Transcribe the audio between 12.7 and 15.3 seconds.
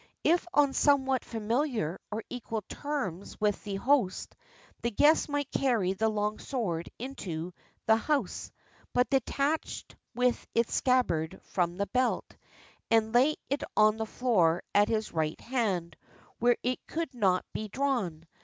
and lay it on the floor at his